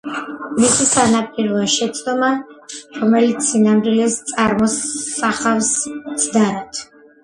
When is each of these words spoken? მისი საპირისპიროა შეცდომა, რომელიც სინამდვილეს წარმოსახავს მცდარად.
მისი 0.61 0.87
საპირისპიროა 0.91 1.67
შეცდომა, 1.73 2.31
რომელიც 2.97 3.47
სინამდვილეს 3.53 4.21
წარმოსახავს 4.35 5.75
მცდარად. 6.05 6.87